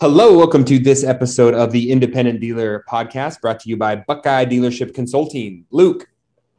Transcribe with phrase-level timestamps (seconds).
[0.00, 4.44] Hello, welcome to this episode of the Independent Dealer Podcast brought to you by Buckeye
[4.44, 5.64] Dealership Consulting.
[5.72, 6.08] Luke,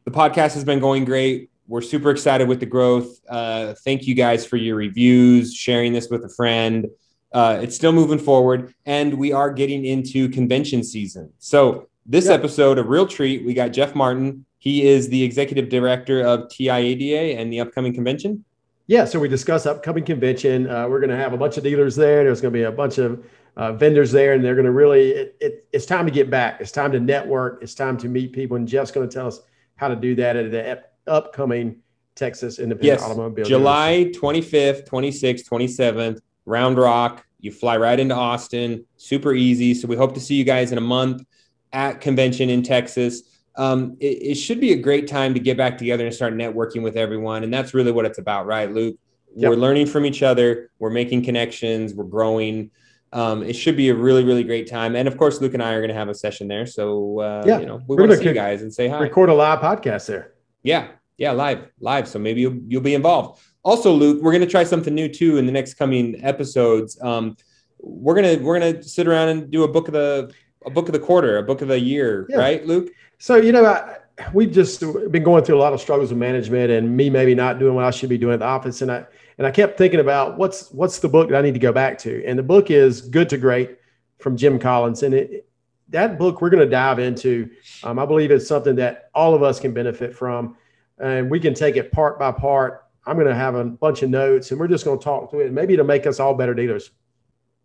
[0.03, 1.49] the podcast has been going great.
[1.65, 3.17] We're super excited with the growth.
[3.29, 6.87] Uh, thank you guys for your reviews, sharing this with a friend.
[7.31, 11.31] Uh, it's still moving forward, and we are getting into convention season.
[11.39, 12.39] So, this yep.
[12.39, 13.45] episode, a real treat.
[13.45, 14.45] We got Jeff Martin.
[14.57, 18.43] He is the executive director of TIADA and the upcoming convention.
[18.89, 20.67] Yeah, so we discuss upcoming convention.
[20.67, 22.23] Uh, we're going to have a bunch of dealers there.
[22.23, 23.23] There's going to be a bunch of
[23.55, 25.11] uh, vendors there, and they're going to really.
[25.11, 26.59] It, it, it's time to get back.
[26.59, 27.61] It's time to network.
[27.61, 28.57] It's time to meet people.
[28.57, 29.41] And Jeff's going to tell us
[29.75, 31.83] how to do that at the upcoming
[32.15, 33.45] Texas Independent yes, Automobile.
[33.45, 37.23] July 25th, 26th, 27th, Round Rock.
[37.39, 38.85] You fly right into Austin.
[38.97, 39.75] Super easy.
[39.75, 41.23] So we hope to see you guys in a month
[41.71, 45.77] at convention in Texas um, it, it, should be a great time to get back
[45.77, 47.43] together and start networking with everyone.
[47.43, 48.97] And that's really what it's about, right, Luke?
[49.35, 49.49] Yep.
[49.49, 52.71] We're learning from each other, we're making connections, we're growing.
[53.11, 54.95] Um, it should be a really, really great time.
[54.95, 56.65] And of course, Luke and I are going to have a session there.
[56.65, 58.99] So, uh, yeah, you know, we want to see you guys and say hi.
[58.99, 60.33] Record a live podcast there.
[60.63, 60.89] Yeah.
[61.17, 61.31] Yeah.
[61.31, 62.07] Live, live.
[62.07, 63.41] So maybe you'll, you'll be involved.
[63.63, 66.99] Also, Luke, we're going to try something new too in the next coming episodes.
[67.01, 67.35] Um,
[67.79, 70.31] we're going to, we're going to sit around and do a book of the,
[70.65, 72.37] a book of the quarter, a book of the year, yeah.
[72.37, 72.89] right, Luke?
[73.19, 73.97] So, you know, I,
[74.33, 74.79] we've just
[75.11, 77.83] been going through a lot of struggles with management and me maybe not doing what
[77.83, 78.81] I should be doing at the office.
[78.81, 79.05] And I,
[79.37, 81.97] and I kept thinking about what's, what's the book that I need to go back
[81.99, 82.25] to.
[82.25, 83.77] And the book is Good to Great
[84.19, 85.03] from Jim Collins.
[85.03, 85.49] And it,
[85.89, 87.49] that book we're going to dive into.
[87.83, 90.55] Um, I believe it's something that all of us can benefit from.
[90.97, 92.85] And we can take it part by part.
[93.05, 95.41] I'm going to have a bunch of notes and we're just going to talk through
[95.41, 95.51] it.
[95.51, 96.91] Maybe to make us all better dealers.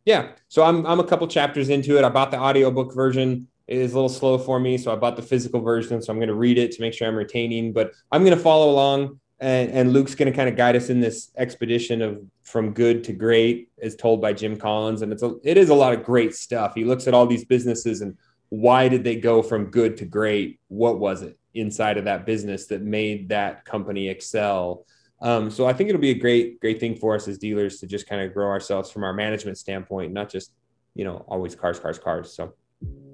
[0.04, 0.30] Yeah.
[0.48, 2.04] So I'm, I'm a couple chapters into it.
[2.04, 4.76] I bought the audiobook version it is a little slow for me.
[4.76, 6.02] So I bought the physical version.
[6.02, 8.42] So I'm going to read it to make sure I'm retaining, but I'm going to
[8.42, 9.20] follow along.
[9.40, 13.04] And, and Luke's going to kind of guide us in this expedition of from good
[13.04, 15.02] to great, as told by Jim Collins.
[15.02, 16.74] And it's a, it is a lot of great stuff.
[16.74, 18.16] He looks at all these businesses and
[18.50, 20.60] why did they go from good to great?
[20.68, 24.86] What was it inside of that business that made that company excel?
[25.20, 27.86] Um, so I think it'll be a great, great thing for us as dealers to
[27.86, 30.52] just kind of grow ourselves from our management standpoint, not just,
[30.94, 32.34] you know, always cars, cars, cars.
[32.34, 32.54] So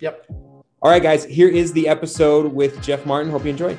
[0.00, 0.26] Yep.
[0.82, 3.30] All right, guys, here is the episode with Jeff Martin.
[3.30, 3.78] Hope you enjoyed.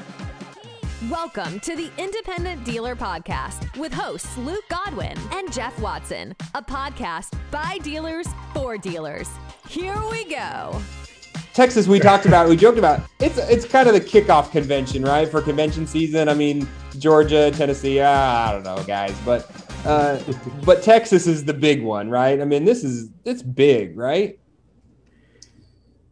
[1.10, 7.34] Welcome to the Independent Dealer Podcast with hosts Luke Godwin and Jeff Watson, a podcast
[7.50, 9.28] by dealers for dealers.
[9.68, 10.80] Here we go.
[11.54, 13.02] Texas, we talked about, we joked about.
[13.20, 16.30] It's it's kind of the kickoff convention, right, for convention season.
[16.30, 19.52] I mean, Georgia, Tennessee, uh, I don't know, guys, but
[19.86, 20.20] uh,
[20.64, 22.40] but Texas is the big one, right?
[22.40, 24.40] I mean, this is it's big, right?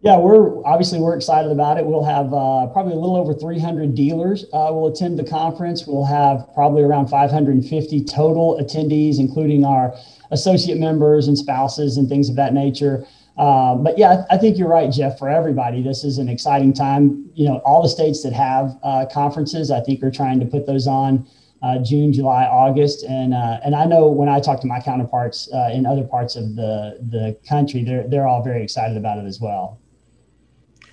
[0.01, 1.85] Yeah, we're obviously we're excited about it.
[1.85, 5.85] We'll have uh, probably a little over 300 dealers uh, will attend the conference.
[5.85, 9.93] We'll have probably around 550 total attendees, including our
[10.31, 13.05] associate members and spouses and things of that nature.
[13.37, 15.19] Uh, but yeah, I think you're right, Jeff.
[15.19, 17.29] For everybody, this is an exciting time.
[17.33, 20.65] You know, all the states that have uh, conferences, I think, are trying to put
[20.65, 21.27] those on.
[21.61, 25.49] Uh, June, July, August, and uh, and I know when I talk to my counterparts
[25.73, 29.41] in other parts of the the country, they're they're all very excited about it as
[29.41, 29.77] well.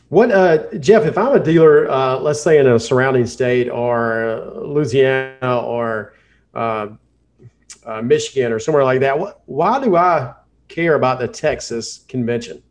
[0.09, 4.53] What, uh, Jeff, if I'm a dealer, uh, let's say in a surrounding state or
[4.55, 6.15] Louisiana or
[6.55, 6.89] uh,
[7.85, 10.33] uh, Michigan or somewhere like that, what, why do I
[10.69, 12.63] care about the Texas convention?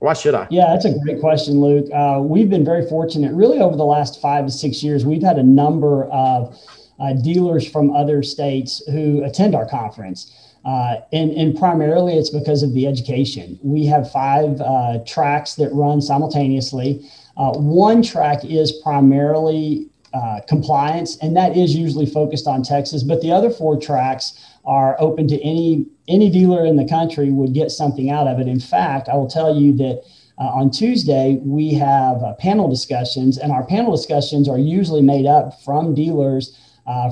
[0.00, 0.46] Why should I?
[0.50, 1.86] Yeah, that's a great question, Luke.
[1.92, 5.06] Uh, we've been very fortunate, really, over the last five to six years.
[5.06, 6.56] We've had a number of
[7.00, 10.47] uh, dealers from other states who attend our conference.
[10.64, 13.58] Uh, and, and primarily it's because of the education.
[13.62, 17.08] We have five uh, tracks that run simultaneously.
[17.36, 23.20] Uh, one track is primarily uh, compliance, and that is usually focused on Texas, but
[23.20, 27.70] the other four tracks are open to any any dealer in the country would get
[27.70, 28.48] something out of it.
[28.48, 30.02] In fact, I will tell you that
[30.38, 35.26] uh, on Tuesday, we have uh, panel discussions, and our panel discussions are usually made
[35.26, 36.58] up from dealers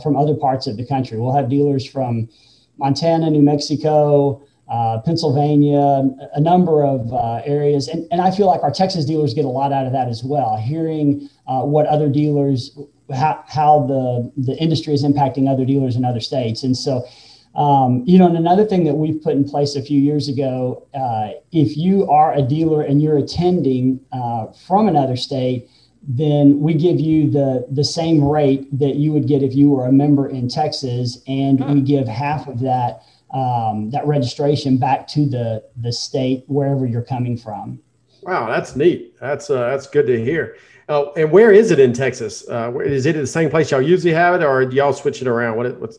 [0.03, 1.19] from other parts of the country.
[1.19, 2.31] We'll have dealers from
[2.79, 6.03] Montana, New Mexico, uh, Pennsylvania,
[6.35, 7.89] a number of uh, areas.
[7.89, 10.25] And, and I feel like our Texas dealers get a lot out of that as
[10.25, 12.77] well, hearing uh, what other dealers,
[13.15, 16.65] how, how the, the industry is impacting other dealers in other states.
[16.65, 17.07] And so,
[17.55, 20.87] um, you know, and another thing that we've put in place a few years ago,
[20.95, 25.71] uh, if you are a dealer and you're attending uh, from another state,
[26.03, 29.87] then we give you the the same rate that you would get if you were
[29.87, 33.03] a member in Texas, and we give half of that
[33.33, 37.81] um, that registration back to the the state wherever you're coming from.
[38.23, 39.19] Wow, that's neat.
[39.21, 40.57] That's uh, that's good to hear.
[40.89, 42.49] Uh, and where is it in Texas?
[42.49, 45.29] Uh, is it the same place y'all usually have it, or do y'all switch it
[45.29, 45.57] around?
[45.57, 45.99] What what's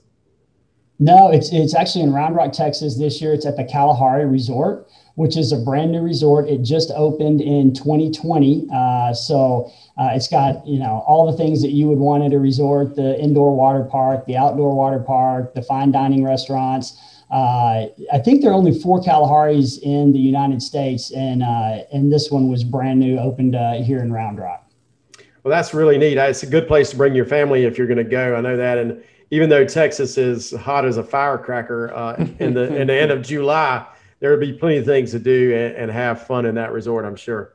[1.00, 3.34] No, it's it's actually in Round Rock, Texas this year.
[3.34, 6.48] It's at the Kalahari Resort, which is a brand new resort.
[6.48, 8.68] It just opened in 2020.
[8.72, 12.34] Uh, so uh, it's got you know all the things that you would want at
[12.34, 17.02] a resort: the indoor water park, the outdoor water park, the fine dining restaurants.
[17.31, 22.13] Uh, I think there are only four Kalaharis in the United States, and uh, and
[22.13, 24.70] this one was brand new, opened uh, here in Round Rock.
[25.44, 26.20] Well, that's really neat.
[26.20, 28.36] It's a good place to bring your family if you're going to go.
[28.36, 32.75] I know that, and even though Texas is hot as a firecracker uh, in the
[32.75, 33.84] in the end of July,
[34.19, 37.06] there will be plenty of things to do and, and have fun in that resort.
[37.06, 37.54] I'm sure.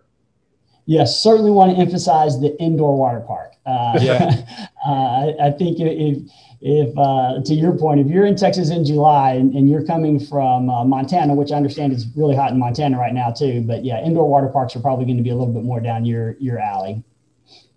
[0.84, 3.52] Yes, certainly want to emphasize the indoor water park.
[3.64, 4.68] Uh, yeah.
[4.86, 6.28] uh, I, I, think if,
[6.60, 10.18] if uh, to your point, if you're in Texas in July and, and you're coming
[10.18, 13.84] from uh, Montana, which I understand is really hot in Montana right now too, but
[13.84, 16.36] yeah, indoor water parks are probably going to be a little bit more down your
[16.40, 17.04] your alley.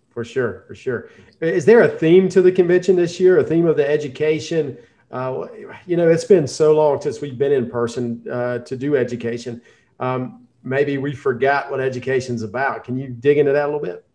[0.10, 1.10] For sure, for sure.
[1.42, 3.38] Is there a theme to the convention this year?
[3.38, 4.78] A theme of the education?
[5.12, 5.48] Uh,
[5.86, 9.62] you know, it's been so long since we've been in person uh, to do education.
[10.00, 12.84] Um, maybe we forgot what education's about.
[12.84, 14.06] Can you dig into that a little bit?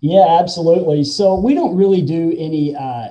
[0.00, 1.04] Yeah, absolutely.
[1.04, 3.08] So we don't really do any uh,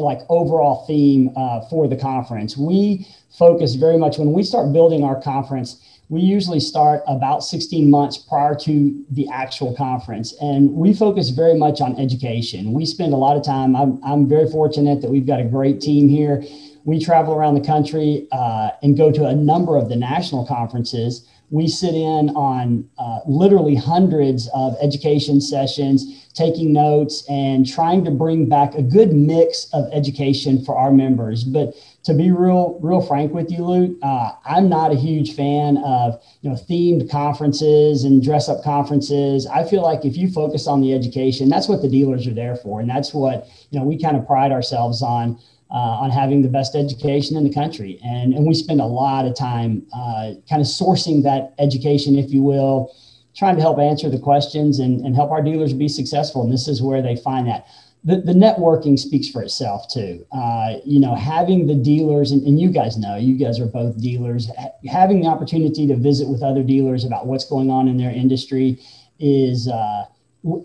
[0.00, 2.56] like overall theme uh, for the conference.
[2.56, 3.06] We
[3.36, 8.16] focus very much when we start building our conference we usually start about 16 months
[8.16, 10.32] prior to the actual conference.
[10.40, 12.72] And we focus very much on education.
[12.72, 15.80] We spend a lot of time, I'm, I'm very fortunate that we've got a great
[15.80, 16.44] team here.
[16.84, 21.26] We travel around the country uh, and go to a number of the national conferences.
[21.50, 28.12] We sit in on uh, literally hundreds of education sessions, taking notes and trying to
[28.12, 31.42] bring back a good mix of education for our members.
[31.42, 35.78] But to be real, real frank with you, Luke, uh, I'm not a huge fan
[35.78, 39.46] of you know themed conferences and dress up conferences.
[39.46, 42.56] I feel like if you focus on the education, that's what the dealers are there
[42.56, 45.38] for, and that's what you know we kind of pride ourselves on.
[45.70, 47.98] Uh, on having the best education in the country.
[48.04, 52.30] And, and we spend a lot of time uh, kind of sourcing that education, if
[52.30, 52.94] you will,
[53.34, 56.42] trying to help answer the questions and, and help our dealers be successful.
[56.42, 57.66] And this is where they find that
[58.04, 60.26] the, the networking speaks for itself too.
[60.30, 64.00] Uh, you know, having the dealers, and, and, you guys know, you guys are both
[64.00, 64.50] dealers,
[64.86, 68.78] having the opportunity to visit with other dealers about what's going on in their industry
[69.18, 70.04] is uh,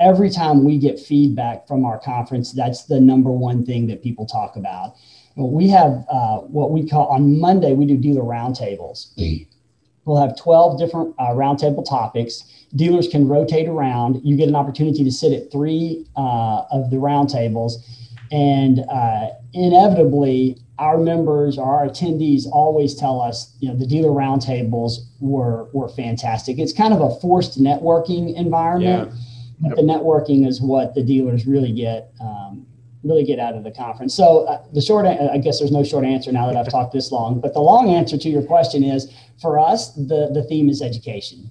[0.01, 4.25] every time we get feedback from our conference, that's the number one thing that people
[4.25, 4.95] talk about.
[5.37, 9.13] We have uh, what we call on Monday, we do dealer roundtables.
[10.05, 12.43] We'll have 12 different uh, roundtable topics
[12.75, 14.21] dealers can rotate around.
[14.23, 17.73] You get an opportunity to sit at three uh, of the roundtables,
[18.31, 24.09] and uh, inevitably, our members or our attendees always tell us, you know, the dealer
[24.09, 26.59] roundtables were were fantastic.
[26.59, 29.17] It's kind of a forced networking environment, yeah.
[29.59, 32.11] but the networking is what the dealers really get.
[33.03, 34.13] Really get out of the conference.
[34.13, 37.11] So uh, the short, I guess there's no short answer now that I've talked this
[37.11, 39.11] long, but the long answer to your question is
[39.41, 41.49] for us, the, the theme is education.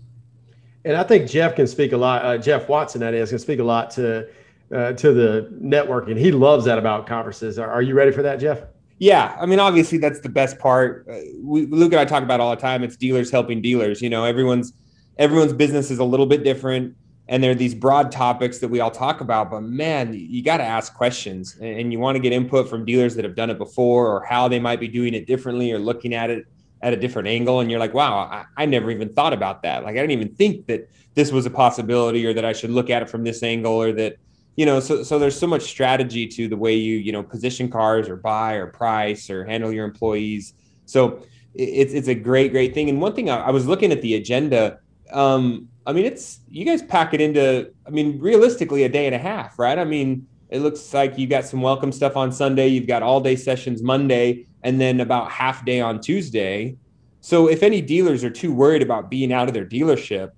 [0.85, 2.25] And I think Jeff can speak a lot.
[2.25, 4.29] Uh, Jeff Watson, that is, can speak a lot to
[4.73, 6.19] uh, to the networking.
[6.19, 7.59] He loves that about conferences.
[7.59, 8.63] Are, are, you ready for that, Jeff?
[8.99, 11.07] Yeah, I mean, obviously that's the best part.
[11.09, 12.83] Uh, we, Luke and I talk about all the time.
[12.83, 14.03] It's dealers helping dealers.
[14.03, 14.73] You know, everyone's
[15.19, 16.95] everyone's business is a little bit different,
[17.29, 19.51] and there are these broad topics that we all talk about.
[19.51, 23.15] But man, you got to ask questions, and you want to get input from dealers
[23.17, 26.15] that have done it before, or how they might be doing it differently, or looking
[26.15, 26.47] at it
[26.83, 29.83] at a different angle and you're like wow I, I, never even thought about that
[29.83, 32.89] like i didn't even think that this was a possibility or that i should look
[32.89, 34.17] at it from this angle or that
[34.57, 37.69] you know so so there's so much strategy to the way you you know position
[37.69, 40.55] cars or buy or price or handle your employees
[40.85, 41.23] so
[41.55, 44.15] it's it's a great great thing and one thing i, I was looking at the
[44.15, 44.79] agenda
[45.13, 49.15] um i mean it's you guys pack it into i mean realistically a day and
[49.15, 52.69] a half right i mean it looks like you got some welcome stuff on sunday
[52.69, 56.77] you've got all day sessions monday and then about half day on Tuesday.
[57.21, 60.31] So if any dealers are too worried about being out of their dealership,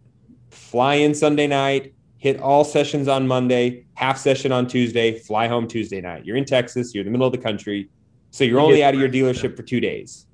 [0.50, 5.66] fly in Sunday night, hit all sessions on Monday, half session on Tuesday, fly home
[5.66, 6.25] Tuesday night.
[6.25, 7.88] You're in Texas, you're in the middle of the country,
[8.30, 10.26] so you're only out of your dealership for two days.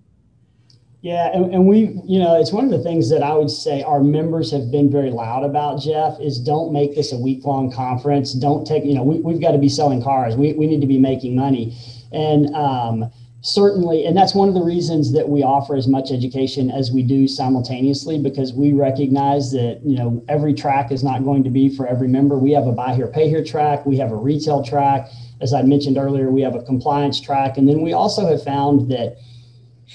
[1.02, 3.82] Yeah, and, and we, you know, it's one of the things that I would say
[3.82, 7.70] our members have been very loud about, Jeff, is don't make this a week long
[7.70, 8.32] conference.
[8.32, 10.34] Don't take, you know, we, we've got to be selling cars.
[10.36, 11.76] We, we need to be making money.
[12.12, 13.12] And, um,
[13.46, 17.02] certainly, and that's one of the reasons that we offer as much education as we
[17.02, 21.68] do simultaneously, because we recognize that you know every track is not going to be
[21.74, 22.36] for every member.
[22.38, 23.86] We have a buy here, pay here track.
[23.86, 25.08] We have a retail track.
[25.40, 28.90] As I mentioned earlier, we have a compliance track, and then we also have found
[28.90, 29.18] that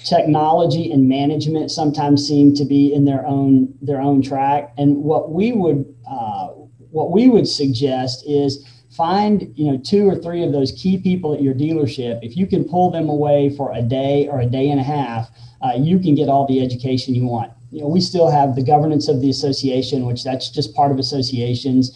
[0.03, 4.73] technology and management sometimes seem to be in their own their own track.
[4.77, 6.47] And what we would uh,
[6.91, 11.33] what we would suggest is find you know two or three of those key people
[11.33, 12.19] at your dealership.
[12.21, 15.29] If you can pull them away for a day or a day and a half
[15.61, 17.51] uh, you can get all the education you want.
[17.71, 20.99] You know we still have the governance of the association which that's just part of
[20.99, 21.91] associations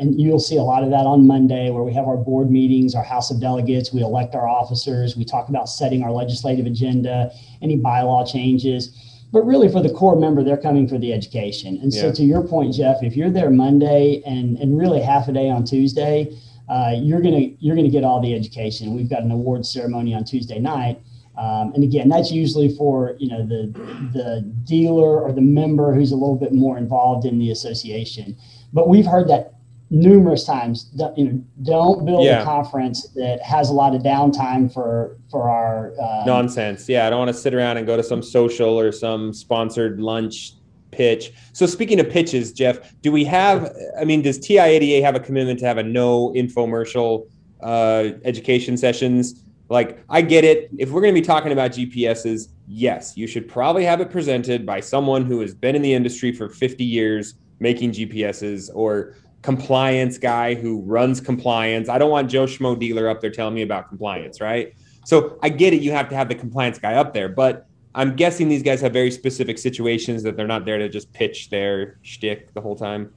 [0.00, 2.94] and you'll see a lot of that on Monday, where we have our board meetings,
[2.94, 7.30] our House of Delegates, we elect our officers, we talk about setting our legislative agenda,
[7.62, 8.90] any bylaw changes.
[9.32, 11.78] But really, for the core member, they're coming for the education.
[11.82, 15.32] And so, to your point, Jeff, if you're there Monday and and really half a
[15.32, 16.36] day on Tuesday,
[16.68, 18.94] uh, you're gonna you're gonna get all the education.
[18.94, 21.00] We've got an award ceremony on Tuesday night.
[21.36, 23.66] Um, and again, that's usually for you know the
[24.12, 28.36] the dealer or the member who's a little bit more involved in the association.
[28.74, 29.54] But we've heard that
[29.90, 30.84] numerous times.
[30.96, 32.42] Don't- You know, don't build Yeah.
[32.42, 36.88] a conference that has a lot of downtime for for our um, nonsense.
[36.88, 40.00] Yeah, I don't want to sit around and go to some social or some sponsored
[40.00, 40.54] lunch
[40.90, 41.32] pitch.
[41.52, 43.72] So speaking of pitches, Jeff, do we have?
[43.98, 47.26] I mean, does TI-ADA have a commitment to have a no infomercial
[47.62, 49.42] uh, education sessions?
[49.70, 50.68] Like, I get it.
[50.78, 54.66] If we're going to be talking about GPSs, yes, you should probably have it presented
[54.66, 57.34] by someone who has been in the industry for 50 years
[57.64, 61.88] making GPSs or compliance guy who runs compliance.
[61.88, 64.74] I don't want Joe Schmo dealer up there telling me about compliance, right?
[65.04, 65.80] So I get it.
[65.82, 68.92] You have to have the compliance guy up there, but I'm guessing these guys have
[68.92, 73.12] very specific situations that they're not there to just pitch their shtick the whole time.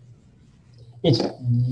[1.04, 1.22] It's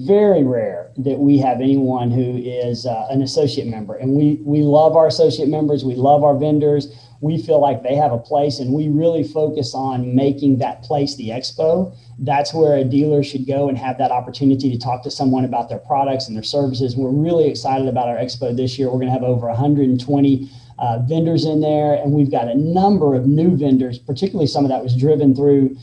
[0.06, 4.62] very rare that we have anyone who is uh, an associate member and we we
[4.62, 8.60] love our associate members we love our vendors we feel like they have a place
[8.60, 11.96] and we really focus on making that place the expo.
[12.20, 15.70] That's where a dealer should go and have that opportunity to talk to someone about
[15.70, 16.96] their products and their services.
[16.96, 18.90] We're really excited about our expo this year.
[18.90, 23.16] We're going to have over 120 uh, vendors in there and we've got a number
[23.16, 25.74] of new vendors particularly some of that was driven through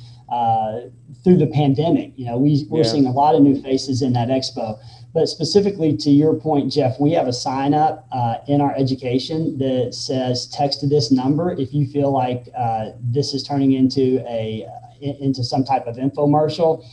[1.25, 2.12] through the pandemic.
[2.17, 2.91] You know, we, we're Yeah.
[2.91, 4.79] seeing a lot of new faces in that expo.
[5.14, 9.59] But specifically to your point, Jeff, we have a sign up uh, in our education
[9.59, 14.25] that says text to this number if you feel like uh, this is turning into
[14.29, 14.67] a
[15.00, 16.85] into some type of infomercial.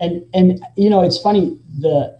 [0.00, 2.18] And and you know, it's funny the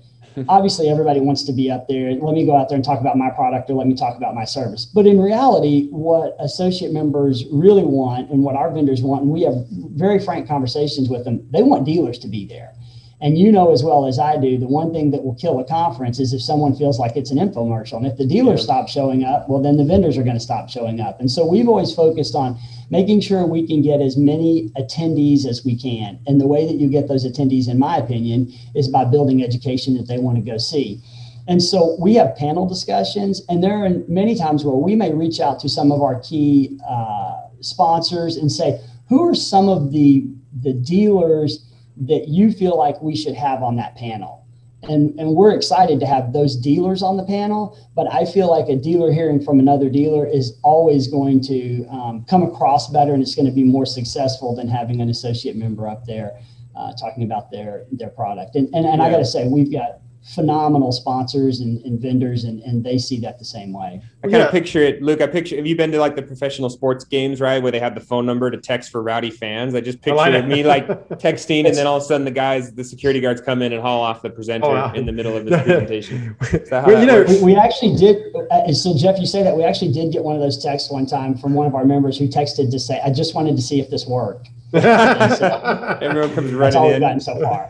[0.49, 2.13] obviously everybody wants to be up there.
[2.13, 4.35] Let me go out there and talk about my product or let me talk about
[4.35, 4.85] my service.
[4.85, 9.43] But in reality, what associate members really want and what our vendors want, and we
[9.43, 12.73] have very frank conversations with them, they want dealers to be there.
[13.21, 15.65] And you know as well as I do, the one thing that will kill a
[15.65, 17.97] conference is if someone feels like it's an infomercial.
[17.97, 18.65] And if the dealers Yeah.
[18.65, 21.19] stop showing up, well, then the vendors are going to stop showing up.
[21.19, 22.59] And so we've always focused on
[22.91, 26.19] making sure we can get as many attendees as we can.
[26.27, 29.95] And the way that you get those attendees, in my opinion, is by building education
[29.97, 31.01] that they want to go see.
[31.49, 35.39] And so we have panel discussions, and there are many times where we may reach
[35.41, 40.27] out to some of our key uh, sponsors and say, who are some of the
[40.63, 41.66] the dealers
[41.97, 44.45] that you feel like we should have on that panel?
[44.83, 48.69] And, and we're excited to have those dealers on the panel, but I feel like
[48.69, 53.23] a dealer hearing from another dealer is always going to um, come across better and
[53.23, 56.39] it's going to be more successful than having an associate member up there
[56.77, 58.55] uh, talking about their their product.
[58.55, 60.01] And, and, and I got to say, we've got
[60.35, 64.03] phenomenal sponsors and, and vendors, and, and they see that the same way.
[64.27, 64.47] I kind Yeah.
[64.47, 65.21] of picture it, Luke.
[65.21, 65.57] I picture.
[65.57, 68.27] Have you been to like the professional sports games, right, where they have the phone
[68.27, 69.75] number to text for rowdy fans?
[69.75, 70.47] I just picture like it.
[70.47, 73.63] me like texting, and then all of a sudden the guys, the security guards, come
[73.63, 74.93] in and haul off the presenter Oh, wow.
[74.93, 76.37] in the middle of his presentation.
[76.53, 77.41] Is that how well, you know, works?
[77.41, 78.17] We, actually did.
[78.51, 81.07] Uh, so Jeff, you say that we actually did get one of those texts one
[81.07, 83.81] time from one of our members who texted to say, "I just wanted to see
[83.81, 87.01] if this worked." Everyone comes running That's all we've in.
[87.01, 87.67] gotten so far.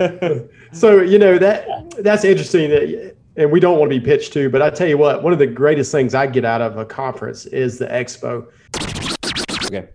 [0.72, 1.66] so you know that
[2.02, 4.98] that's interesting that and we don't want to be pitched to but i tell you
[4.98, 8.46] what one of the greatest things i get out of a conference is the expo
[9.66, 9.88] Okay.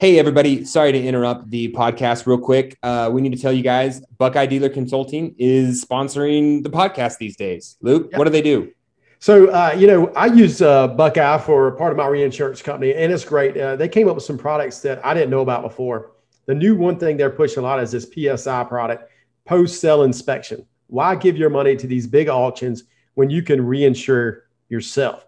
[0.00, 0.64] Hey, everybody.
[0.64, 2.76] Sorry to interrupt the podcast real quick.
[2.82, 7.36] Uh, we need to tell you guys Buckeye Dealer Consulting is sponsoring the podcast these
[7.36, 7.76] days.
[7.80, 8.72] Luke, what do they do?
[9.20, 13.12] so uh, you know i use uh, buckeye for part of my reinsurance company and
[13.12, 16.10] it's great uh, they came up with some products that i didn't know about before
[16.46, 19.08] the new one thing they're pushing a lot is this psi product
[19.46, 22.84] post sale inspection why give your money to these big auctions
[23.14, 25.26] when you can reinsure yourself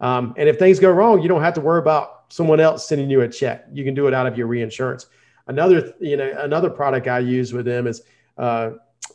[0.00, 3.08] um, and if things go wrong you don't have to worry about someone else sending
[3.08, 5.06] you a check you can do it out of your reinsurance
[5.46, 8.02] another you know another product i use with them is
[8.38, 8.70] uh,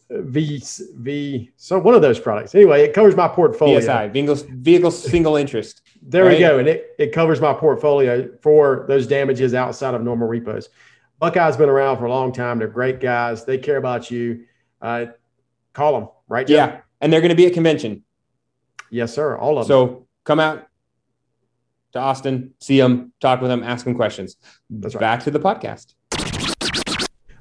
[0.10, 0.62] v
[0.98, 5.36] v so one of those products anyway it covers my portfolio PSI, vehicle, vehicle single
[5.36, 5.82] interest.
[6.02, 6.34] there Right.
[6.34, 6.60] we go.
[6.60, 10.70] And it, it covers my portfolio for those damages outside of normal repos.
[11.20, 12.58] Buckeye's been around for a long time.
[12.60, 13.44] They're great guys.
[13.46, 14.46] They care about you.
[14.82, 15.08] Uh,
[15.74, 16.48] call them, right?
[16.50, 16.82] Yeah.
[17.02, 18.04] And they're going to be at convention.
[18.90, 19.38] Yes, sir.
[19.38, 19.70] All of them.
[19.70, 20.68] So come out
[21.94, 24.36] to Austin, see them, talk with them, ask them questions.
[24.70, 25.02] That's right.
[25.02, 25.94] Back to the podcast.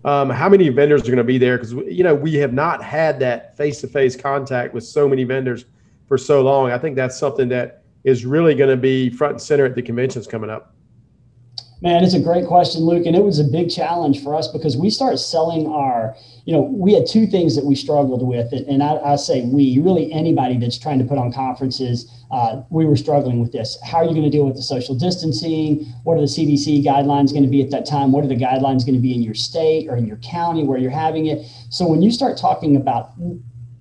[0.05, 1.59] Um, how many vendors are going to be there?
[1.59, 5.65] Because you know we have not had that face-to-face contact with so many vendors
[6.07, 6.71] for so long.
[6.71, 9.83] I think that's something that is really going to be front and center at the
[9.83, 10.75] conventions coming up.
[11.81, 13.07] Man, it's a great question, Luke.
[13.07, 16.63] And it was a big challenge for us because we start selling our, you know,
[16.63, 18.53] we had two things that we struggled with.
[18.53, 22.85] And I, I say we, really anybody that's trying to put on conferences, uh, we
[22.85, 23.79] were struggling with this.
[23.85, 25.85] How are you going to deal with the social distancing?
[26.03, 28.11] What are the CDC guidelines going to be at that time?
[28.11, 30.79] What are the guidelines going to be in your state or in your county where
[30.79, 31.47] you're having it?
[31.71, 33.13] So when you start talking about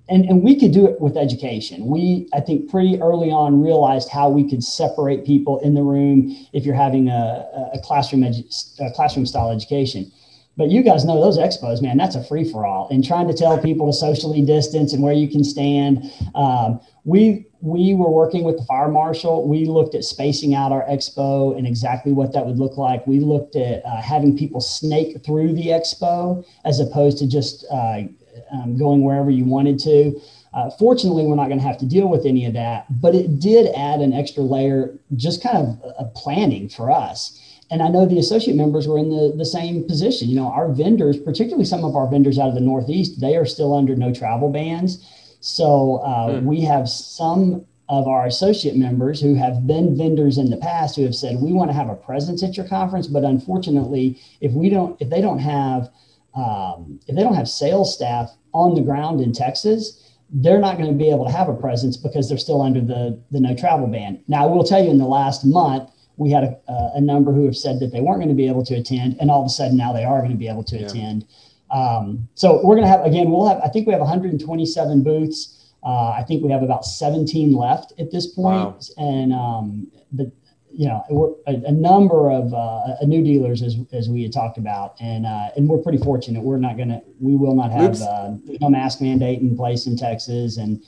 [0.08, 1.86] and, and we could do it with education.
[1.86, 6.34] We, I think, pretty early on realized how we could separate people in the room
[6.52, 10.10] if you're having a, a classroom edu- a classroom style education.
[10.56, 11.96] But you guys know those expos, man.
[11.96, 12.88] That's a free for all.
[12.90, 16.12] And trying to tell people to socially distance and where you can stand.
[16.34, 19.46] Um, we we were working with the fire marshal.
[19.46, 23.06] We looked at spacing out our expo and exactly what that would look like.
[23.06, 28.02] We looked at uh, having people snake through the expo as opposed to just uh,
[28.50, 30.20] um, going wherever you wanted to.
[30.54, 33.38] Uh, fortunately, we're not going to have to deal with any of that, but it
[33.38, 37.38] did add an extra layer, just kind of a planning for us.
[37.70, 40.28] And I know the associate members were in the, the same position.
[40.28, 43.44] You know, our vendors, particularly some of our vendors out of the Northeast, they are
[43.44, 45.06] still under no travel bans.
[45.40, 46.44] So uh, mm.
[46.44, 51.04] we have some of our associate members who have been vendors in the past who
[51.04, 54.68] have said we want to have a presence at your conference, but unfortunately, if we
[54.68, 55.90] don't, if they don't have
[56.38, 60.90] um, if they don't have sales staff on the ground in Texas, they're not going
[60.90, 63.86] to be able to have a presence because they're still under the, the no travel
[63.86, 64.22] ban.
[64.28, 67.44] Now, I will tell you in the last month, we had a, a number who
[67.44, 69.50] have said that they weren't going to be able to attend, and all of a
[69.50, 70.86] sudden now they are going to be able to yeah.
[70.86, 71.24] attend.
[71.70, 75.72] Um, so we're going to have, again, we'll have, I think we have 127 booths.
[75.84, 78.56] Uh, I think we have about 17 left at this point.
[78.56, 78.78] Wow.
[78.96, 80.32] And um, the,
[80.70, 84.94] you know, a, a number of uh, new dealers as, as we had talked about,
[85.00, 86.42] and uh, and we're pretty fortunate.
[86.42, 90.56] We're not gonna, we will not have uh, no mask mandate in place in Texas,
[90.56, 90.82] and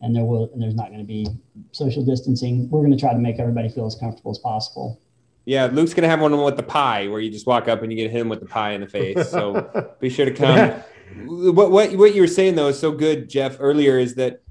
[0.00, 1.26] and there will and there's not going to be
[1.72, 2.68] social distancing.
[2.70, 5.00] We're going to try to make everybody feel as comfortable as possible.
[5.46, 7.96] Yeah, Luke's gonna have one with the pie, where you just walk up and you
[7.96, 9.30] get him with the pie in the face.
[9.30, 10.82] So be sure to come.
[11.54, 13.56] what what what you were saying though is so good, Jeff.
[13.60, 14.42] Earlier is that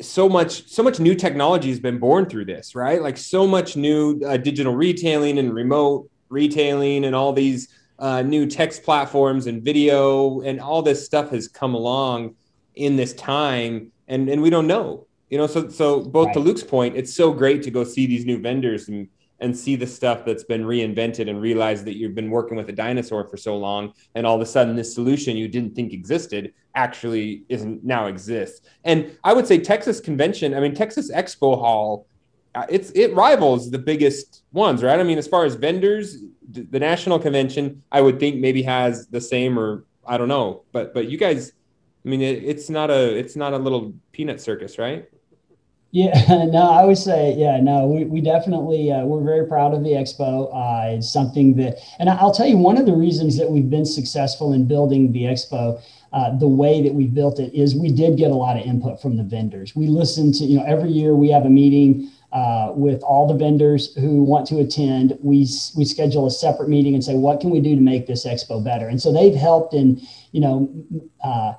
[0.00, 3.76] so much so much new technology has been born through this right like so much
[3.76, 9.62] new uh, digital retailing and remote retailing and all these uh, new text platforms and
[9.62, 12.34] video and all this stuff has come along
[12.74, 16.34] in this time and and we don't know you know so so both right.
[16.34, 19.08] to luke's point it's so great to go see these new vendors and
[19.42, 22.72] and see the stuff that's been reinvented and realize that you've been working with a
[22.72, 26.54] dinosaur for so long and all of a sudden this solution you didn't think existed
[26.74, 28.66] actually isn't now exists.
[28.84, 32.06] And i would say texas convention i mean texas expo hall
[32.54, 35.00] uh, it's it rivals the biggest ones right?
[35.00, 36.18] I mean as far as vendors
[36.50, 40.94] the national convention i would think maybe has the same or i don't know but
[40.94, 41.52] but you guys
[42.04, 45.08] i mean it, it's not a it's not a little peanut circus right
[45.92, 49.84] yeah, no, I would say, yeah, no, we, we definitely, uh, we're very proud of
[49.84, 50.48] the expo.
[50.50, 53.84] Uh, it's something that, and I'll tell you, one of the reasons that we've been
[53.84, 55.82] successful in building the expo,
[56.14, 59.02] uh, the way that we built it is we did get a lot of input
[59.02, 59.76] from the vendors.
[59.76, 63.34] We listen to, you know, every year we have a meeting uh, with all the
[63.34, 65.18] vendors who want to attend.
[65.20, 68.26] We, we schedule a separate meeting and say, what can we do to make this
[68.26, 68.88] expo better?
[68.88, 70.00] And so they've helped in,
[70.30, 70.74] you know,
[71.22, 71.52] uh,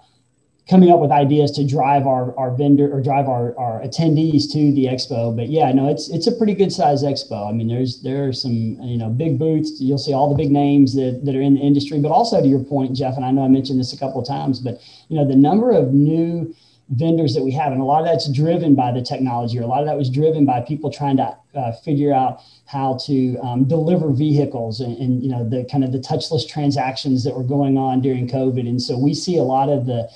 [0.69, 4.71] coming up with ideas to drive our, our vendor or drive our, our attendees to
[4.73, 5.35] the expo.
[5.35, 7.49] But yeah, no, it's it's a pretty good size expo.
[7.49, 9.81] I mean, there's there are some you know big booths.
[9.81, 11.99] You'll see all the big names that, that are in the industry.
[11.99, 14.27] But also to your point, Jeff, and I know I mentioned this a couple of
[14.27, 16.55] times, but you know the number of new
[16.89, 19.67] vendors that we have, and a lot of that's driven by the technology, or a
[19.67, 23.65] lot of that was driven by people trying to uh, figure out how to um,
[23.65, 27.77] deliver vehicles and, and you know the kind of the touchless transactions that were going
[27.77, 28.67] on during COVID.
[28.67, 30.09] And so we see a lot of the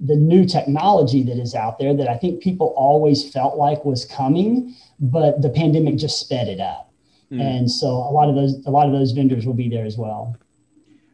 [0.00, 4.04] the new technology that is out there that I think people always felt like was
[4.04, 6.92] coming, but the pandemic just sped it up.
[7.32, 7.40] Mm.
[7.40, 9.98] And so a lot of those a lot of those vendors will be there as
[9.98, 10.36] well.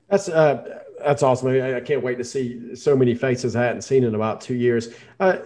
[0.09, 1.49] That's uh, that's awesome.
[1.49, 4.55] I, I can't wait to see so many faces I hadn't seen in about two
[4.55, 4.95] years.
[5.19, 5.39] Uh,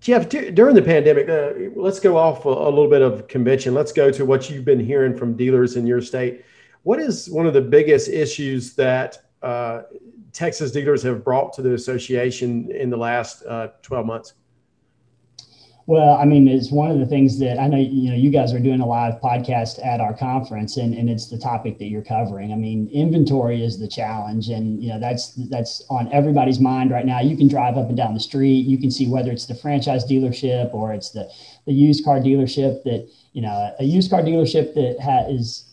[0.00, 3.74] Jeff, d- during the pandemic, uh, let's go off a, a, little bit of convention.
[3.74, 6.44] Let's go to what you've been hearing from dealers in your state.
[6.84, 9.82] What is one of the biggest issues that uh,
[10.32, 14.34] Texas dealers have brought to the association in the last uh, 12 months?
[15.88, 18.52] Well, I mean, it's one of the things that I know, you know, you guys
[18.52, 22.04] are doing a live podcast at our conference and, and it's the topic that you're
[22.04, 22.52] covering.
[22.52, 27.06] I mean, inventory is the challenge and, you know, that's, that's on everybody's mind right
[27.06, 27.20] now.
[27.20, 28.66] You can drive up and down the street.
[28.66, 31.26] You can see whether it's the franchise dealership or it's the,
[31.64, 35.64] the used car dealership that, you know, a used car dealership that ha- is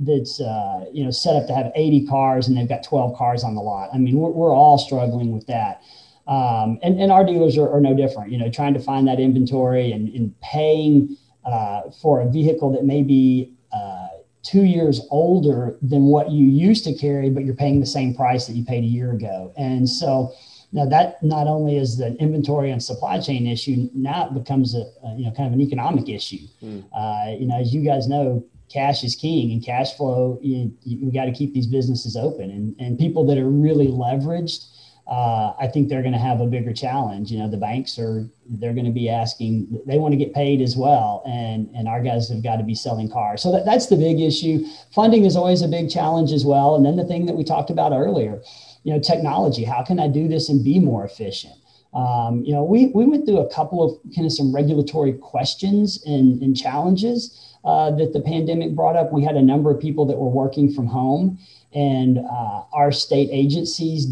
[0.00, 3.44] that's uh, you know set up to have 80 cars and they've got 12 cars
[3.44, 3.90] on the lot.
[3.92, 5.82] I mean, we're, we're all struggling with that.
[6.26, 9.18] Um, and, and our dealers are, are, no different, you know, trying to find that
[9.18, 14.06] inventory and, and paying uh, for a vehicle that may be uh,
[14.42, 18.46] two years older than what you used to carry, but you're paying the same price
[18.46, 19.52] that you paid a year ago.
[19.56, 20.32] And so
[20.72, 24.84] now that not only is the inventory and supply chain issue, now it becomes a,
[25.04, 26.46] a you know kind of an economic issue.
[26.62, 26.84] Mm.
[26.94, 30.38] Uh, you know, as you guys know, cash is king and cash flow.
[30.42, 34.66] You, you got to keep these businesses open, and and people that are really leveraged
[35.10, 37.32] uh, I think they're going to have a bigger challenge.
[37.32, 40.60] You know, the banks are they're going to be asking they want to get paid
[40.60, 43.42] as well, and and our guys have got to be selling cars.
[43.42, 44.64] So that, that's the big issue.
[44.94, 46.76] Funding is always a big challenge as well.
[46.76, 48.40] And then the thing that we talked about earlier,
[48.84, 49.64] you know, technology.
[49.64, 51.54] How can I do this and be more efficient?
[51.92, 56.04] Um, you know, we we went through a couple of kind of some regulatory questions
[56.06, 59.12] and, and challenges uh, that the pandemic brought up.
[59.12, 61.38] We had a number of people that were working from home,
[61.72, 64.06] and uh, our state agencies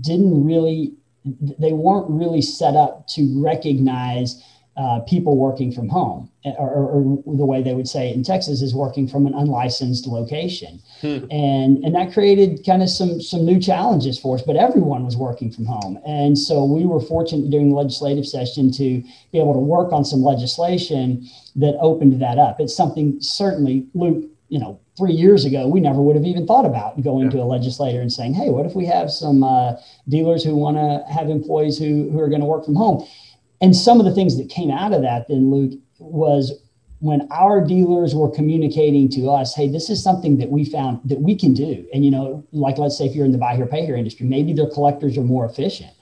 [0.00, 0.94] didn't really
[1.58, 4.42] they weren't really set up to recognize
[4.78, 6.84] uh, people working from home, or, or,
[7.26, 10.80] or, the way they would say it in Texas is working from an unlicensed location,
[11.00, 11.18] hmm.
[11.32, 14.42] and and that created kind of some some new challenges for us.
[14.42, 18.70] But everyone was working from home, and so we were fortunate during the legislative session
[18.72, 22.60] to be able to work on some legislation that opened that up.
[22.60, 26.64] It's something certainly, Luke, you know, three years ago, we never would have even thought
[26.64, 27.30] about going yeah.
[27.30, 29.74] to a legislator and saying, "Hey, what if we have some uh,
[30.08, 33.04] dealers who want to have employees who who are going to work from home?"
[33.60, 36.52] And some of the things that came out of that, then Luke, was
[37.00, 41.20] when our dealers were communicating to us, "Hey, this is something that we found that
[41.20, 43.66] we can do." And you know, like let's say if you're in the buy here,
[43.66, 45.92] pay here industry, maybe their collectors are more efficient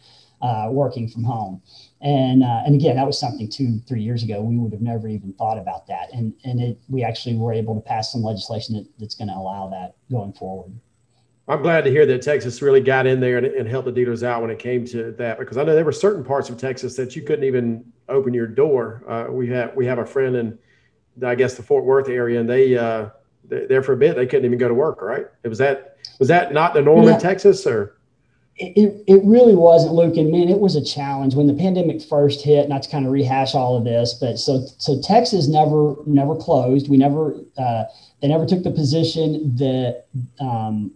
[0.42, 1.62] uh, working from home.
[2.01, 5.09] And uh, and again, that was something two three years ago we would have never
[5.09, 6.12] even thought about that.
[6.12, 9.35] And and it, we actually were able to pass some legislation that, that's going to
[9.35, 10.73] allow that going forward.
[11.49, 14.25] I'm glad to hear that Texas really got in there and, and, helped the dealers
[14.25, 16.97] out when it came to that because I know there were certain parts of Texas
[16.97, 19.05] that you couldn't even open your door.
[19.09, 20.59] Uh, we have we have a friend in
[21.25, 23.11] I guess the Fort Worth area and they uh,
[23.45, 25.01] there for a bit they couldn't even go to work.
[25.01, 25.27] Right?
[25.45, 27.15] It was that was that not the norm yeah.
[27.15, 27.97] in Texas or?
[28.59, 32.43] it, it really wasn't Luke and man it was a challenge when the pandemic first
[32.43, 36.35] hit not to kind of rehash all of this but so so Texas never never
[36.35, 37.85] closed we never uh,
[38.23, 40.07] they never took the position that
[40.41, 40.91] um,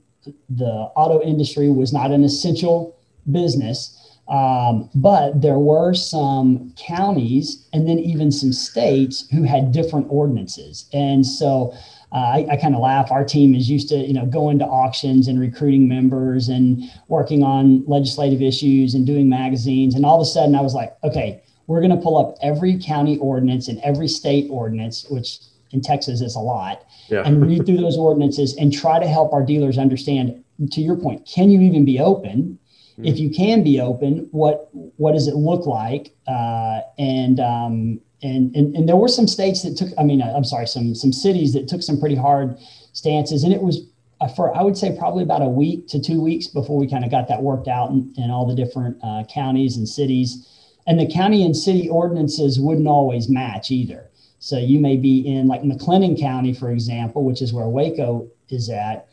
[0.48, 2.96] the auto industry was not an essential
[3.30, 3.96] business
[4.28, 10.88] um, but there were some counties and then even some states who had different ordinances
[10.92, 11.74] and so
[12.12, 13.12] uh, I, I kind of laugh.
[13.12, 17.44] Our team is used to, you know, going to auctions and recruiting members and working
[17.44, 19.94] on legislative issues and doing magazines.
[19.94, 22.78] And all of a sudden, I was like, okay, we're going to pull up every
[22.78, 25.38] county ordinance and every state ordinance, which
[25.72, 27.22] in Texas is a lot, yeah.
[27.24, 30.44] and read through those ordinances and try to help our dealers understand.
[30.72, 32.58] To your point, can you even be open?
[32.96, 33.04] Hmm.
[33.06, 36.12] If you can be open, what what does it look like?
[36.28, 40.44] Uh, and um, and, and and there were some states that took i mean i'm
[40.44, 42.58] sorry some some cities that took some pretty hard
[42.92, 43.86] stances and it was
[44.20, 47.04] uh, for i would say probably about a week to two weeks before we kind
[47.04, 50.46] of got that worked out in, in all the different uh, counties and cities
[50.86, 54.09] and the county and city ordinances wouldn't always match either
[54.40, 58.68] so you may be in like mclennan county for example which is where waco is
[58.68, 59.06] at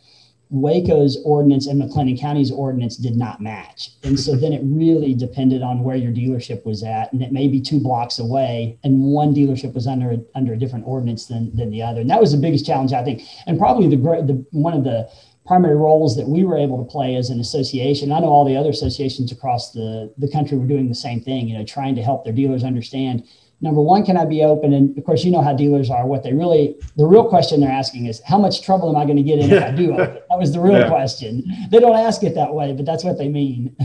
[0.50, 3.92] Waco's ordinance and McLennan County's ordinance did not match.
[4.04, 7.12] And so then it really depended on where your dealership was at.
[7.12, 10.88] And it may be two blocks away and one dealership was under under a different
[10.88, 12.02] ordinance than, than the other.
[12.02, 13.24] And that was the biggest challenge, I think.
[13.46, 15.10] And probably the, the one of the
[15.46, 18.12] primary roles that we were able to play as an association.
[18.12, 21.48] I know all the other associations across the, the country were doing the same thing,
[21.48, 23.24] you know, trying to help their dealers understand
[23.62, 24.74] number one, can I be open?
[24.74, 26.06] And of course, you know how dealers are.
[26.06, 29.18] What they really, the real question they're asking is, how much trouble am I going
[29.18, 30.18] to get in if I do open?
[30.30, 30.90] That was the real yeah.
[30.90, 31.44] question.
[31.72, 33.76] They don't ask it that way, but that's what they mean.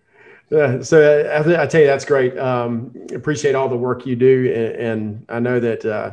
[0.50, 2.38] yeah, so I, I, tell you, that's great.
[2.38, 6.12] Um, appreciate all the work you do, and, and I know that uh,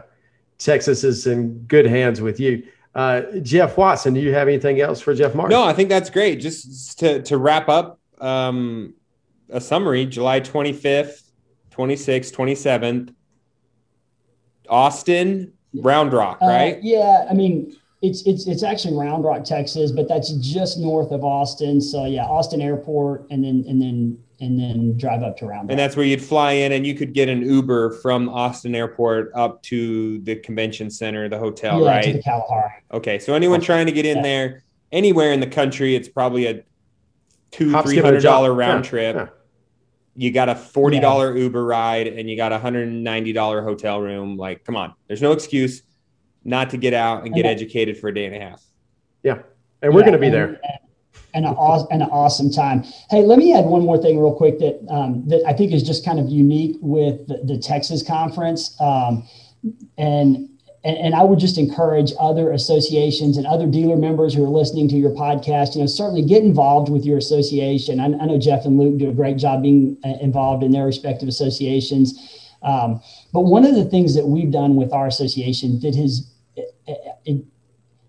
[0.57, 2.63] Texas is in good hands with you.
[2.95, 5.51] Uh, Jeff Watson, do you have anything else for Jeff Martin?
[5.51, 6.41] No, I think that's great.
[6.41, 8.95] Just to to wrap up um,
[9.49, 11.26] a summary, July twenty fifth
[11.77, 13.13] 26th, 27th.
[14.69, 16.75] Austin, Round Rock, uh, right?
[16.75, 21.11] Uh, yeah, I mean, it's it's it's actually Round Rock, Texas, but that's just north
[21.11, 21.81] of Austin.
[21.81, 25.71] So yeah, Austin Airport, and then and then and then drive up to Round Rock.
[25.71, 29.31] And that's where you'd fly in, and you could get an Uber from Austin Airport
[29.33, 32.03] up to the convention center, the hotel, yeah, right?
[32.03, 32.83] To the Kalahari.
[32.91, 34.23] Okay, so anyone trying to get in yeah.
[34.23, 36.63] there anywhere in the country, it's probably a
[37.51, 38.89] two three hundred dollar round yeah.
[38.89, 39.36] trip
[40.17, 41.41] you got a $40 yeah.
[41.43, 44.35] Uber ride and you got a $190 hotel room.
[44.35, 45.83] Like, come on, there's no excuse.
[46.43, 47.49] not to get out and get Okay.
[47.53, 48.63] educated for a day and a half.
[49.21, 49.39] Yeah.
[49.81, 50.61] And we're Yeah, going to be and- there.
[51.33, 52.83] And an, aw- and an awesome time.
[53.09, 55.83] Hey, let me add one more thing real quick that um, that I think is
[55.83, 58.79] just kind of unique with the, the Texas conference.
[58.79, 59.27] Um,
[59.97, 60.47] and,
[60.87, 64.87] and and I would just encourage other associations and other dealer members who are listening
[64.89, 65.75] to your podcast.
[65.75, 67.99] You know, certainly get involved with your association.
[67.99, 70.85] I, I know Jeff and Luke do a great job being uh, involved in their
[70.85, 72.47] respective associations.
[72.63, 73.01] Um,
[73.33, 76.73] but one of the things that we've done with our association that has it,
[77.25, 77.45] it,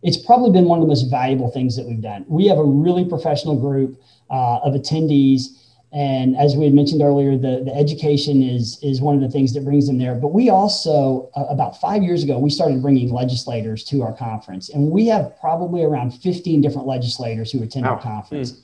[0.02, 2.24] it's probably been one of the most valuable things that we've done.
[2.28, 5.67] We have a really professional group uh, of attendees.
[5.92, 9.54] And as we had mentioned earlier, the, the education is, is one of the things
[9.54, 10.14] that brings them there.
[10.14, 14.68] But we also, uh, about five years ago, we started bringing legislators to our conference.
[14.68, 18.02] And we have probably around 15 different legislators who attend our Wow.
[18.02, 18.60] conference.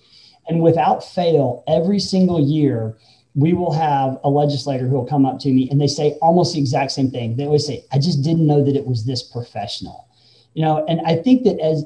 [0.48, 2.98] And without fail, every single year,
[3.34, 6.52] we will have a legislator who will come up to me and they say almost
[6.52, 7.36] the exact same thing.
[7.36, 10.08] They always say, I just didn't know that it was this professional.
[10.52, 11.84] You know, and I think that as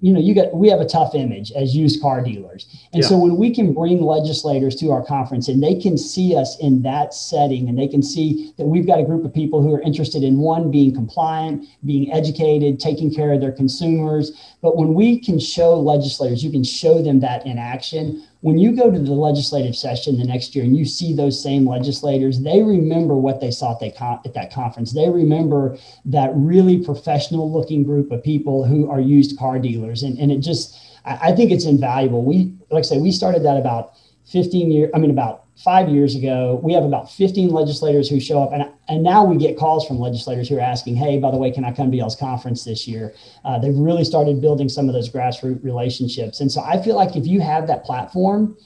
[0.00, 2.66] you know, you got we have a tough image as used car dealers.
[2.92, 3.08] And Yeah.
[3.08, 6.82] so when we can bring legislators to our conference and they can see us in
[6.82, 9.80] that setting and they can see that we've got a group of people who are
[9.82, 14.32] interested in one being compliant, being educated, taking care of their consumers.
[14.62, 18.22] But when we can show legislators, you can show them that in action.
[18.42, 21.68] When you go to the legislative session the next year and you see those same
[21.68, 24.92] legislators, they remember what they saw at, con- at that conference.
[24.92, 25.76] They remember
[26.06, 29.79] that really professional looking group of people who are used car dealers.
[30.02, 32.24] And, and it just, I, I think it's invaluable.
[32.24, 33.94] We, like I say, we started that about
[34.30, 36.60] 15 years, I mean, about five years ago.
[36.62, 38.52] We have about 15 legislators who show up.
[38.52, 41.50] And, and now we get calls from legislators who are asking, hey, by the way,
[41.50, 43.14] can I come to y'all's conference this year?
[43.44, 46.40] Uh, they've really started building some of those grassroots relationships.
[46.40, 48.56] And so I feel like if you have that platform,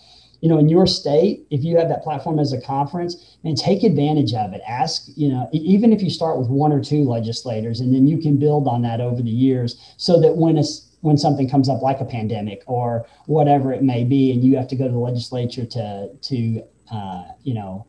[0.40, 3.82] you know, in your state, if you have that platform as a conference, and take
[3.82, 4.60] advantage of it.
[4.68, 8.18] Ask, you know, even if you start with one or two legislators, and then you
[8.18, 11.82] can build on that over the years, so that when it's when something comes up
[11.82, 14.98] like a pandemic or whatever it may be, and you have to go to the
[14.98, 17.86] legislature to to uh, you know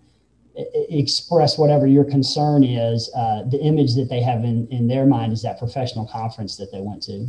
[0.90, 5.32] express whatever your concern is, uh, the image that they have in in their mind
[5.32, 7.28] is that professional conference that they went to.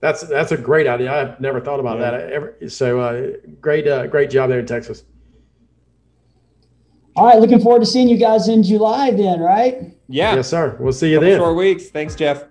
[0.00, 1.12] That's that's a great idea.
[1.12, 2.10] I've never thought about Yeah.
[2.10, 2.32] that.
[2.32, 5.04] Ever, so uh, great uh, great job there in Texas.
[7.16, 9.92] All right, looking forward to seeing you guys in July then, right?
[10.08, 10.34] Yeah.
[10.36, 10.74] Yes, sir.
[10.80, 11.38] We'll see you Couple then.
[11.40, 11.90] short weeks.
[11.90, 12.44] Thanks, Jeff.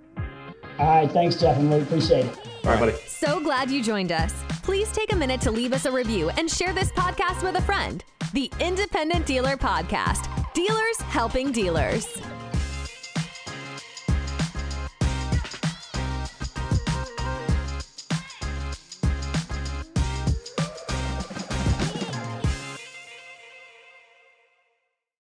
[0.77, 1.83] All right, thanks, Jeff and Luke.
[1.83, 2.37] Appreciate it.
[2.63, 2.93] All right, buddy.
[3.07, 4.33] So glad you joined us.
[4.63, 7.61] Please take a minute to leave us a review and share this podcast with a
[7.61, 8.03] friend.
[8.33, 12.21] The Independent Dealer Podcast Dealers Helping Dealers.